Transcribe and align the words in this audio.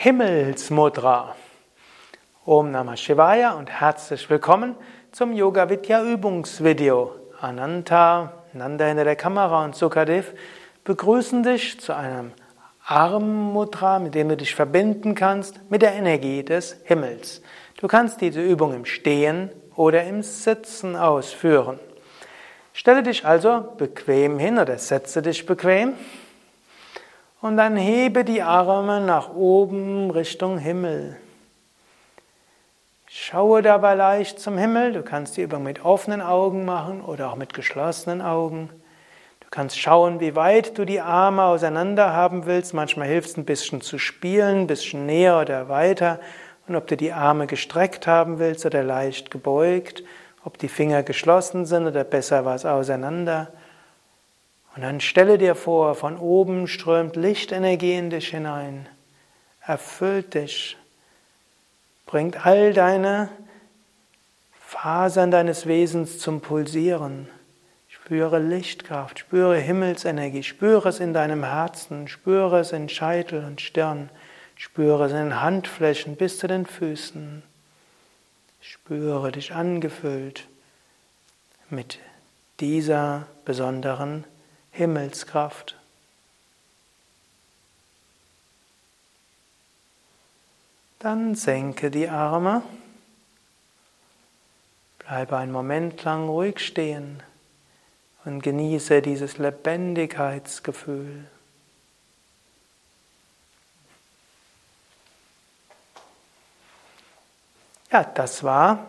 Himmelsmudra. 0.00 1.34
Om 2.46 2.70
Namah 2.70 2.96
Shivaya 2.96 3.54
und 3.58 3.68
herzlich 3.68 4.30
willkommen 4.30 4.76
zum 5.10 5.32
Yoga 5.32 5.68
Vidya 5.68 6.04
Übungsvideo. 6.04 7.10
Ananta, 7.40 8.44
Nanda 8.52 8.84
hinter 8.84 9.02
der 9.02 9.16
Kamera 9.16 9.64
und 9.64 9.74
Sukadev 9.74 10.34
begrüßen 10.84 11.42
dich 11.42 11.80
zu 11.80 11.96
einem 11.96 12.30
Armmudra, 12.86 13.98
mit 13.98 14.14
dem 14.14 14.28
du 14.28 14.36
dich 14.36 14.54
verbinden 14.54 15.16
kannst 15.16 15.68
mit 15.68 15.82
der 15.82 15.94
Energie 15.94 16.44
des 16.44 16.76
Himmels. 16.84 17.42
Du 17.80 17.88
kannst 17.88 18.20
diese 18.20 18.40
Übung 18.40 18.74
im 18.74 18.84
Stehen 18.84 19.50
oder 19.74 20.04
im 20.04 20.22
Sitzen 20.22 20.94
ausführen. 20.94 21.80
Stelle 22.72 23.02
dich 23.02 23.24
also 23.26 23.74
bequem 23.76 24.38
hin 24.38 24.60
oder 24.60 24.78
setze 24.78 25.22
dich 25.22 25.44
bequem 25.44 25.94
und 27.40 27.56
dann 27.56 27.76
hebe 27.76 28.24
die 28.24 28.42
Arme 28.42 29.00
nach 29.00 29.32
oben 29.34 30.10
Richtung 30.10 30.58
Himmel. 30.58 31.16
Schaue 33.06 33.62
dabei 33.62 33.94
leicht 33.94 34.38
zum 34.40 34.58
Himmel. 34.58 34.92
Du 34.92 35.02
kannst 35.02 35.36
die 35.36 35.42
Übung 35.42 35.62
mit 35.62 35.84
offenen 35.84 36.20
Augen 36.20 36.64
machen 36.64 37.00
oder 37.00 37.30
auch 37.30 37.36
mit 37.36 37.54
geschlossenen 37.54 38.20
Augen. 38.20 38.70
Du 39.40 39.48
kannst 39.50 39.78
schauen, 39.78 40.20
wie 40.20 40.36
weit 40.36 40.76
du 40.76 40.84
die 40.84 41.00
Arme 41.00 41.44
auseinander 41.44 42.12
haben 42.12 42.44
willst. 42.44 42.74
Manchmal 42.74 43.08
hilft 43.08 43.30
es 43.30 43.36
ein 43.38 43.46
bisschen 43.46 43.80
zu 43.80 43.98
spielen, 43.98 44.62
ein 44.62 44.66
bisschen 44.66 45.06
näher 45.06 45.40
oder 45.40 45.70
weiter. 45.70 46.20
Und 46.66 46.76
ob 46.76 46.86
du 46.86 46.98
die 46.98 47.12
Arme 47.12 47.46
gestreckt 47.46 48.06
haben 48.06 48.38
willst 48.38 48.66
oder 48.66 48.82
leicht 48.82 49.30
gebeugt, 49.30 50.02
ob 50.44 50.58
die 50.58 50.68
Finger 50.68 51.02
geschlossen 51.02 51.64
sind 51.64 51.86
oder 51.86 52.04
besser 52.04 52.44
was 52.44 52.66
auseinander. 52.66 53.50
Und 54.78 54.82
dann 54.82 55.00
stelle 55.00 55.38
dir 55.38 55.56
vor, 55.56 55.96
von 55.96 56.16
oben 56.16 56.68
strömt 56.68 57.16
Lichtenergie 57.16 57.94
in 57.94 58.10
dich 58.10 58.28
hinein, 58.28 58.88
erfüllt 59.60 60.34
dich, 60.34 60.76
bringt 62.06 62.46
all 62.46 62.72
deine 62.72 63.28
Fasern 64.60 65.32
deines 65.32 65.66
Wesens 65.66 66.20
zum 66.20 66.40
Pulsieren. 66.40 67.28
Spüre 67.88 68.38
Lichtkraft, 68.38 69.18
spüre 69.18 69.58
Himmelsenergie, 69.58 70.44
spüre 70.44 70.90
es 70.90 71.00
in 71.00 71.12
deinem 71.12 71.42
Herzen, 71.42 72.06
spüre 72.06 72.60
es 72.60 72.70
in 72.70 72.88
Scheitel 72.88 73.44
und 73.44 73.60
Stirn, 73.60 74.10
spüre 74.54 75.06
es 75.06 75.12
in 75.12 75.40
Handflächen 75.40 76.14
bis 76.14 76.38
zu 76.38 76.46
den 76.46 76.66
Füßen. 76.66 77.42
Spüre 78.60 79.32
dich 79.32 79.52
angefüllt 79.52 80.46
mit 81.68 81.98
dieser 82.60 83.26
besonderen 83.44 84.24
Himmelskraft. 84.70 85.76
Dann 90.98 91.34
senke 91.34 91.90
die 91.90 92.08
Arme. 92.08 92.62
Bleibe 94.98 95.36
einen 95.36 95.52
Moment 95.52 96.02
lang 96.04 96.28
ruhig 96.28 96.58
stehen 96.58 97.22
und 98.24 98.42
genieße 98.42 99.00
dieses 99.00 99.38
Lebendigkeitsgefühl. 99.38 101.24
Ja, 107.90 108.04
das 108.04 108.44
war 108.44 108.86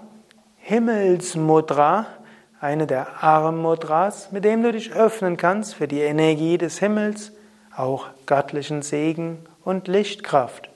Himmelsmudra 0.58 2.19
eine 2.62 2.88
der 2.88 3.24
Armmudras, 3.24 4.32
mit 4.32 4.44
dem 4.44 4.64
du 4.64 4.72
dich 4.72 4.94
öffnen 4.94 5.38
kannst 5.38 5.76
für 5.76 5.88
die 5.88 6.02
Energie 6.02 6.58
des 6.58 6.80
Himmels, 6.80 7.32
auch 7.76 8.08
göttlichen 8.26 8.82
Segen 8.82 9.46
und 9.64 9.88
Lichtkraft. 9.88 10.70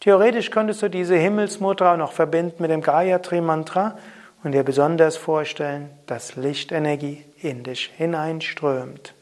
Theoretisch 0.00 0.50
könntest 0.50 0.82
du 0.82 0.88
diese 0.88 1.16
Himmelsmudra 1.16 1.96
noch 1.96 2.12
verbinden 2.12 2.62
mit 2.62 2.70
dem 2.70 2.82
Gayatri 2.82 3.40
Mantra 3.40 3.96
und 4.42 4.52
dir 4.52 4.62
besonders 4.62 5.16
vorstellen, 5.16 5.90
dass 6.06 6.36
Lichtenergie 6.36 7.24
in 7.40 7.62
dich 7.62 7.90
hineinströmt. 7.96 9.14